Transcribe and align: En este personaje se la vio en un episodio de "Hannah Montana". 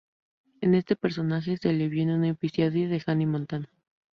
En 0.61 0.73
este 0.73 0.95
personaje 0.95 1.57
se 1.57 1.71
la 1.73 1.87
vio 1.87 2.01
en 2.01 2.09
un 2.09 2.25
episodio 2.25 2.89
de 2.89 3.03
"Hannah 3.05 3.27
Montana". 3.27 3.69